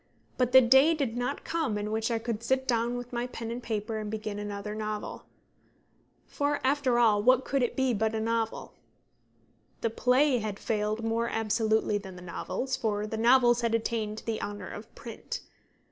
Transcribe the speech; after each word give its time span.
But 0.35 0.51
the 0.51 0.61
day 0.61 0.95
did 0.95 1.15
not 1.15 1.43
come 1.43 1.77
in 1.77 1.91
which 1.91 2.09
I 2.09 2.17
could 2.17 2.41
sit 2.41 2.67
down 2.67 2.97
with 2.97 3.11
pen 3.11 3.51
and 3.51 3.61
paper 3.61 3.99
and 3.99 4.09
begin 4.09 4.39
another 4.39 4.73
novel. 4.73 5.27
For, 6.25 6.59
after 6.63 6.97
all, 6.97 7.21
what 7.21 7.45
could 7.45 7.61
it 7.61 7.75
be 7.75 7.93
but 7.93 8.15
a 8.15 8.19
novel? 8.19 8.73
The 9.81 9.91
play 9.91 10.39
had 10.39 10.57
failed 10.57 11.03
more 11.03 11.29
absolutely 11.29 11.99
than 11.99 12.15
the 12.15 12.23
novels, 12.23 12.75
for 12.75 13.05
the 13.05 13.15
novels 13.15 13.61
had 13.61 13.75
attained 13.75 14.23
the 14.25 14.41
honour 14.41 14.71
of 14.71 14.91
print. 14.95 15.41